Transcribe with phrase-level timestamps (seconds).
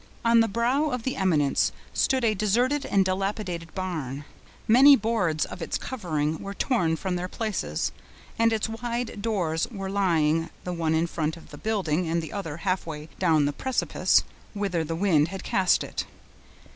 [0.25, 4.25] On the brow of the eminence stood a deserted and dilapidated barn.
[4.67, 7.91] Many boards of its covering were torn from their places,
[8.39, 12.33] and its wide doors were lying, the one in front of the building, and the
[12.33, 14.23] other halfway down the precipice,
[14.55, 16.03] whither the wind had cast it.